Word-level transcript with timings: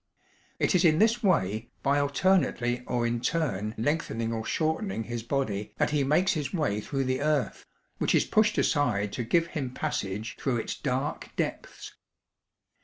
It 0.57 0.73
is 0.73 0.83
in 0.83 0.97
this 0.97 1.21
way, 1.21 1.69
by 1.83 1.99
alternately 1.99 2.81
or 2.87 3.05
in 3.05 3.19
turn 3.21 3.75
lengthening 3.77 4.33
or 4.33 4.43
shortening 4.43 5.03
his 5.03 5.21
body 5.21 5.75
that 5.77 5.91
he 5.91 6.03
makes 6.03 6.33
his 6.33 6.51
way 6.51 6.81
through 6.81 7.03
the 7.03 7.21
earth, 7.21 7.67
which 7.99 8.15
is 8.15 8.25
pushed 8.25 8.57
aside 8.57 9.13
to 9.13 9.23
give 9.23 9.45
him 9.53 9.75
passage 9.75 10.37
through 10.41 10.57
its 10.57 10.75
dark 10.75 11.29
depths. 11.35 11.93